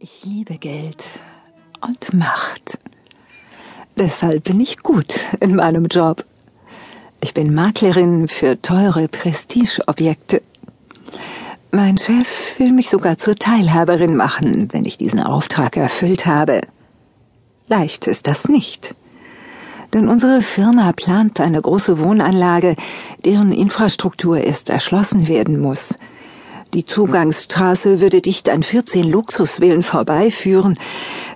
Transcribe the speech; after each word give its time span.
Ich 0.00 0.24
liebe 0.24 0.58
Geld 0.58 1.04
und 1.80 2.14
Macht. 2.14 2.78
Deshalb 3.96 4.44
bin 4.44 4.60
ich 4.60 4.84
gut 4.84 5.12
in 5.40 5.56
meinem 5.56 5.86
Job. 5.86 6.24
Ich 7.20 7.34
bin 7.34 7.52
Maklerin 7.52 8.28
für 8.28 8.62
teure 8.62 9.08
Prestigeobjekte. 9.08 10.40
Mein 11.72 11.98
Chef 11.98 12.28
will 12.58 12.70
mich 12.70 12.90
sogar 12.90 13.18
zur 13.18 13.34
Teilhaberin 13.34 14.14
machen, 14.14 14.68
wenn 14.72 14.84
ich 14.84 14.98
diesen 14.98 15.18
Auftrag 15.18 15.76
erfüllt 15.76 16.26
habe. 16.26 16.60
Leicht 17.66 18.06
ist 18.06 18.28
das 18.28 18.48
nicht. 18.48 18.94
Denn 19.92 20.08
unsere 20.08 20.42
Firma 20.42 20.92
plant 20.92 21.40
eine 21.40 21.60
große 21.60 21.98
Wohnanlage, 21.98 22.76
deren 23.24 23.50
Infrastruktur 23.50 24.38
erst 24.38 24.70
erschlossen 24.70 25.26
werden 25.26 25.58
muss. 25.58 25.98
Die 26.74 26.84
Zugangsstraße 26.84 28.00
würde 28.00 28.20
dicht 28.20 28.50
an 28.50 28.62
14 28.62 29.04
Luxusvillen 29.04 29.82
vorbeiführen. 29.82 30.78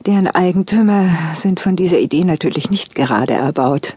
Deren 0.05 0.27
Eigentümer 0.27 1.09
sind 1.35 1.59
von 1.59 1.75
dieser 1.75 1.99
Idee 1.99 2.25
natürlich 2.25 2.71
nicht 2.71 2.95
gerade 2.95 3.33
erbaut. 3.33 3.97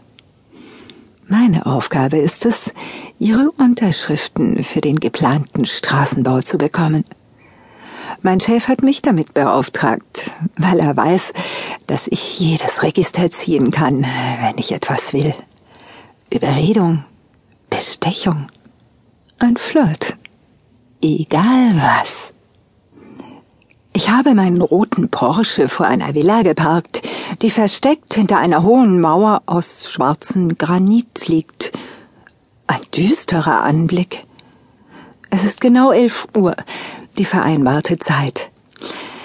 Meine 1.28 1.66
Aufgabe 1.66 2.16
ist 2.16 2.46
es, 2.46 2.72
ihre 3.18 3.50
Unterschriften 3.50 4.64
für 4.64 4.80
den 4.80 4.98
geplanten 4.98 5.66
Straßenbau 5.66 6.40
zu 6.40 6.56
bekommen. 6.56 7.04
Mein 8.22 8.40
Chef 8.40 8.68
hat 8.68 8.82
mich 8.82 9.02
damit 9.02 9.34
beauftragt, 9.34 10.30
weil 10.56 10.80
er 10.80 10.96
weiß, 10.96 11.34
dass 11.86 12.06
ich 12.06 12.40
jedes 12.40 12.82
Register 12.82 13.30
ziehen 13.30 13.72
kann, 13.72 14.06
wenn 14.40 14.56
ich 14.56 14.72
etwas 14.72 15.12
will. 15.12 15.34
Überredung, 16.32 17.04
Bestechung, 17.68 18.46
ein 19.38 19.56
Flirt 19.56 20.15
egal 21.02 21.76
was. 21.76 22.32
Ich 23.92 24.10
habe 24.10 24.34
meinen 24.34 24.60
roten 24.60 25.08
Porsche 25.08 25.70
vor 25.70 25.86
einer 25.86 26.14
Villa 26.14 26.42
geparkt, 26.42 27.00
die 27.40 27.50
versteckt 27.50 28.12
hinter 28.12 28.38
einer 28.38 28.62
hohen 28.62 29.00
Mauer 29.00 29.42
aus 29.46 29.90
schwarzem 29.90 30.58
Granit 30.58 31.28
liegt. 31.28 31.72
Ein 32.66 32.80
düsterer 32.94 33.62
Anblick. 33.62 34.24
Es 35.30 35.44
ist 35.44 35.62
genau 35.62 35.92
elf 35.92 36.26
Uhr, 36.36 36.54
die 37.16 37.24
vereinbarte 37.24 37.98
Zeit. 37.98 38.50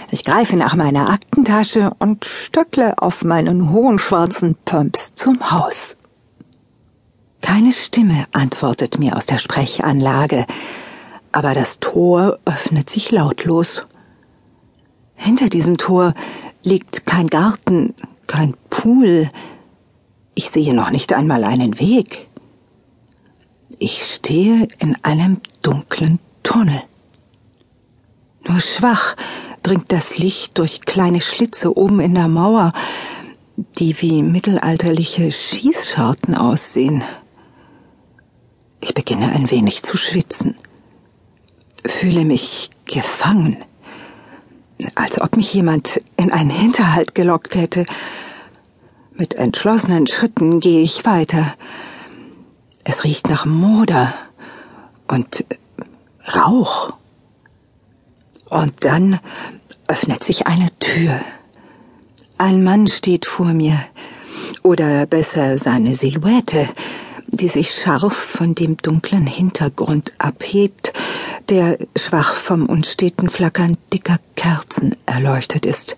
Ich 0.10 0.24
greife 0.24 0.56
nach 0.56 0.76
meiner 0.76 1.10
Aktentasche 1.10 1.92
und 2.00 2.26
stöckle 2.26 2.98
auf 2.98 3.24
meinen 3.24 3.72
hohen 3.72 4.00
schwarzen 4.00 4.56
Pumps 4.66 5.16
zum 5.16 5.52
Haus. 5.52 5.98
Keine 7.42 7.72
Stimme 7.72 8.26
antwortet 8.32 9.00
mir 9.00 9.18
aus 9.18 9.26
der 9.26 9.38
Sprechanlage 9.38 10.46
aber 11.32 11.54
das 11.54 11.80
Tor 11.80 12.40
öffnet 12.46 12.90
sich 12.90 13.12
lautlos. 13.12 13.82
Hinter 15.16 15.50
diesem 15.50 15.78
Tor 15.78 16.14
liegt 16.64 17.06
kein 17.06 17.28
Garten, 17.28 17.94
kein 18.28 18.56
Pool. 18.70 19.30
Ich 20.36 20.50
sehe 20.50 20.74
noch 20.74 20.92
nicht 20.92 21.14
einmal 21.14 21.44
einen 21.44 21.80
Weg. 21.80 22.28
Ich 23.80 24.04
stehe 24.04 24.68
in 24.80 24.96
einem 25.04 25.42
dunklen 25.62 26.20
Tunnel. 26.44 26.82
Nur 28.48 28.60
schwach 28.60 29.16
dringt 29.64 29.92
das 29.92 30.18
Licht 30.18 30.58
durch 30.58 30.82
kleine 30.82 31.22
Schlitze 31.22 31.78
oben 31.78 32.00
in 32.00 32.16
der 32.16 32.28
Mauer, 32.28 32.74
die 33.78 34.00
wie 34.02 34.24
mittelalterliche 34.24 35.32
Schießscharten 35.32 36.36
aussehen. 36.36 37.04
Ich 38.82 38.96
beginne 38.96 39.32
ein 39.32 39.52
wenig 39.52 39.84
zu 39.84 39.98
schwitzen 39.98 40.56
fühle 41.86 42.26
mich 42.26 42.70
gefangen, 42.86 43.58
als 44.96 45.20
ob 45.22 45.36
mich 45.36 45.54
jemand 45.54 46.02
in 46.18 46.32
einen 46.32 46.50
Hinterhalt 46.50 47.16
gelockt 47.16 47.56
hätte. 47.56 47.86
Mit 49.14 49.36
entschlossenen 49.36 50.08
Schritten 50.08 50.60
gehe 50.60 50.82
ich 50.82 51.06
weiter. 51.06 51.54
Es 52.84 53.04
riecht 53.04 53.30
nach 53.30 53.46
Moder 53.46 54.14
und 55.08 55.46
Rauch. 56.34 56.94
Und 58.50 58.84
dann 58.84 59.20
öffnet 59.88 60.24
sich 60.24 60.48
eine 60.48 60.68
Tür. 60.80 61.20
Ein 62.38 62.64
Mann 62.64 62.88
steht 62.88 63.26
vor 63.26 63.54
mir, 63.54 63.80
oder 64.64 65.06
besser 65.06 65.58
seine 65.58 65.96
Silhouette, 65.96 66.68
die 67.28 67.48
sich 67.48 67.74
scharf 67.74 68.14
von 68.14 68.56
dem 68.56 68.78
dunklen 68.78 69.26
Hintergrund 69.26 70.14
abhebt 70.18 70.94
der 71.52 71.78
schwach 71.98 72.34
vom 72.34 72.66
unsteten 72.66 73.30
Flackern 73.30 73.76
dicker 73.92 74.20
Kerzen 74.38 74.96
erleuchtet 75.06 75.66
ist. 75.66 75.98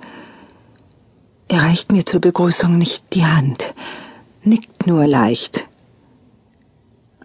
Er 1.47 1.61
reicht 1.61 1.91
mir 1.91 2.07
zur 2.07 2.21
Begrüßung 2.21 2.79
nicht 2.79 3.03
die 3.13 3.27
Hand, 3.27 3.75
nickt 4.43 4.87
nur 4.87 5.05
leicht. 5.05 5.67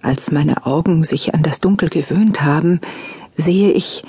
Als 0.03 0.31
meine 0.31 0.67
Augen 0.67 1.05
sich 1.05 1.33
an 1.33 1.43
das 1.43 1.61
Dunkel 1.61 1.89
gewöhnt 1.89 2.43
haben, 2.43 2.83
sehe 3.33 3.73
ich, 3.73 4.05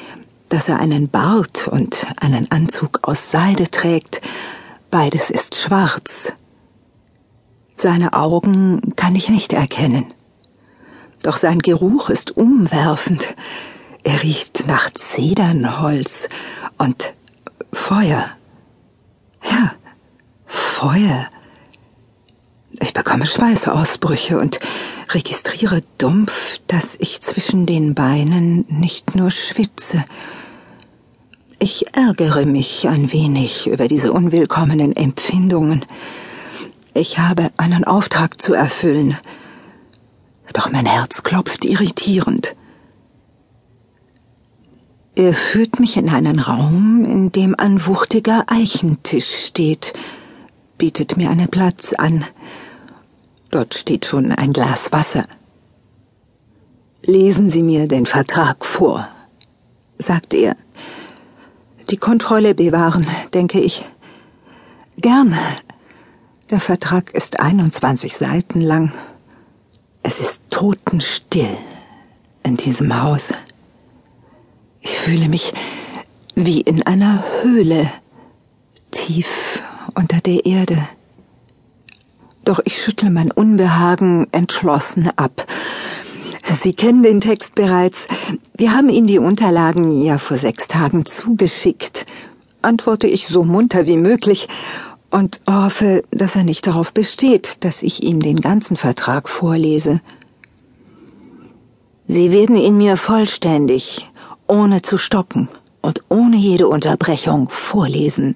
dass 0.50 0.68
er 0.68 0.80
einen 0.80 1.08
Bart 1.08 1.70
und 1.70 2.06
einen 2.20 2.52
Anzug 2.52 3.00
aus 3.04 3.32
Seide 3.32 3.72
trägt, 3.72 4.20
beides 4.92 5.30
ist 5.30 5.56
schwarz. 5.56 6.34
Seine 7.78 8.12
Augen 8.12 8.94
kann 8.98 9.16
ich 9.16 9.30
nicht 9.30 9.54
erkennen. 9.54 10.14
Doch 11.24 11.38
sein 11.38 11.60
Geruch 11.60 12.10
ist 12.10 12.36
umwerfend. 12.36 13.36
Er 14.04 14.24
riecht 14.24 14.66
nach 14.68 14.92
Zedernholz 14.94 16.30
und 16.78 17.14
Feuer. 17.74 18.26
Ja, 19.44 19.74
Feuer. 20.46 21.28
Ich 22.82 22.94
bekomme 22.94 23.26
Schweißausbrüche 23.26 24.40
und 24.40 24.60
registriere 25.12 25.84
dumpf, 25.98 26.60
dass 26.68 26.96
ich 27.00 27.22
zwischen 27.22 27.66
den 27.66 27.96
Beinen 27.96 28.66
nicht 28.70 29.16
nur 29.16 29.32
schwitze. 29.32 30.06
Ich 31.60 31.94
ärgere 31.94 32.46
mich 32.46 32.88
ein 32.88 33.12
wenig 33.12 33.68
über 33.68 33.88
diese 33.90 34.14
unwillkommenen 34.14 34.96
Empfindungen. 34.96 35.86
Ich 36.94 37.20
habe 37.20 37.52
einen 37.58 37.84
Auftrag 37.84 38.42
zu 38.42 38.54
erfüllen. 38.54 39.18
Doch 40.54 40.72
mein 40.72 40.86
Herz 40.86 41.24
klopft 41.24 41.66
irritierend. 41.66 42.56
Er 45.20 45.34
führt 45.34 45.82
mich 45.82 45.98
in 45.98 46.08
einen 46.08 46.40
Raum, 46.40 47.04
in 47.04 47.34
dem 47.34 47.54
ein 47.54 47.86
wuchtiger 47.86 48.46
Eichentisch 48.48 49.48
steht, 49.48 49.92
bietet 50.78 51.18
mir 51.18 51.30
einen 51.30 51.50
Platz 51.50 51.92
an. 51.92 52.24
Dort 53.52 53.74
steht 53.74 54.06
schon 54.06 54.32
ein 54.32 54.54
Glas 54.54 54.94
Wasser. 54.94 55.26
Lesen 57.04 57.50
Sie 57.50 57.64
mir 57.64 57.90
den 57.90 58.06
Vertrag 58.06 58.66
vor, 58.66 59.10
sagt 59.98 60.34
er. 60.34 60.56
Die 61.90 61.98
Kontrolle 61.98 62.56
bewahren, 62.56 63.06
denke 63.34 63.60
ich. 63.60 63.84
Gern. 65.02 65.38
Der 66.50 66.62
Vertrag 66.62 67.14
ist 67.14 67.42
21 67.42 68.16
Seiten 68.16 68.62
lang. 68.62 68.94
Es 70.02 70.22
ist 70.22 70.44
totenstill 70.50 71.58
in 72.44 72.56
diesem 72.56 73.04
Haus. 73.04 73.34
Ich 75.00 75.06
fühle 75.06 75.30
mich 75.30 75.54
wie 76.36 76.60
in 76.60 76.84
einer 76.84 77.24
Höhle, 77.42 77.90
tief 78.92 79.62
unter 79.96 80.20
der 80.20 80.46
Erde. 80.46 80.78
Doch 82.44 82.60
ich 82.66 82.82
schüttle 82.82 83.10
mein 83.10 83.32
Unbehagen 83.32 84.28
entschlossen 84.34 85.10
ab. 85.16 85.48
Sie 86.44 86.74
kennen 86.74 87.02
den 87.02 87.22
Text 87.22 87.56
bereits. 87.56 88.10
Wir 88.58 88.74
haben 88.74 88.90
Ihnen 88.90 89.08
die 89.08 89.20
Unterlagen 89.20 90.02
ja 90.02 90.18
vor 90.18 90.38
sechs 90.38 90.68
Tagen 90.68 91.06
zugeschickt, 91.06 92.06
antworte 92.62 93.08
ich 93.08 93.28
so 93.28 93.46
munter 93.46 93.88
wie 93.88 93.98
möglich 93.98 94.50
und 95.12 95.40
hoffe, 95.50 96.04
dass 96.12 96.36
er 96.36 96.44
nicht 96.44 96.68
darauf 96.68 96.94
besteht, 96.94 97.64
dass 97.64 97.84
ich 97.84 98.04
ihm 98.04 98.20
den 98.20 98.42
ganzen 98.42 98.76
Vertrag 98.76 99.30
vorlese. 99.30 100.02
Sie 102.06 102.34
werden 102.34 102.58
ihn 102.58 102.78
mir 102.78 102.98
vollständig 102.98 104.10
ohne 104.50 104.82
zu 104.82 104.98
stocken 104.98 105.48
und 105.82 106.04
ohne 106.10 106.36
jede 106.36 106.68
Unterbrechung 106.68 107.50
vorlesen, 107.50 108.36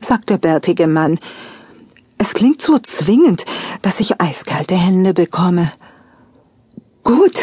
sagt 0.00 0.28
der 0.28 0.38
bärtige 0.38 0.86
Mann. 0.86 1.18
Es 2.18 2.34
klingt 2.34 2.60
so 2.60 2.78
zwingend, 2.78 3.44
dass 3.82 4.00
ich 4.00 4.20
eiskalte 4.20 4.74
Hände 4.74 5.14
bekomme. 5.14 5.72
Gut, 7.02 7.34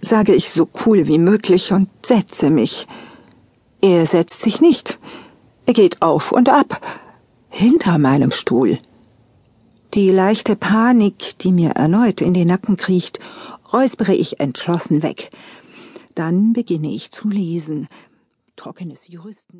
sage 0.00 0.34
ich 0.34 0.50
so 0.50 0.68
cool 0.86 1.06
wie 1.06 1.18
möglich 1.18 1.72
und 1.72 1.88
setze 2.04 2.50
mich. 2.50 2.86
Er 3.80 4.06
setzt 4.06 4.40
sich 4.40 4.60
nicht. 4.60 4.98
Er 5.66 5.74
geht 5.74 6.02
auf 6.02 6.32
und 6.32 6.48
ab, 6.48 6.80
hinter 7.48 7.98
meinem 7.98 8.30
Stuhl. 8.30 8.78
Die 9.94 10.10
leichte 10.10 10.56
Panik, 10.56 11.38
die 11.38 11.52
mir 11.52 11.70
erneut 11.70 12.20
in 12.20 12.34
den 12.34 12.48
Nacken 12.48 12.76
kriecht, 12.76 13.20
räuspere 13.72 14.14
ich 14.14 14.40
entschlossen 14.40 15.02
weg. 15.02 15.30
Dann 16.18 16.52
beginne 16.52 16.90
ich 16.90 17.12
zu 17.12 17.28
lesen. 17.28 17.86
Trockenes 18.56 19.06
Juristen. 19.06 19.56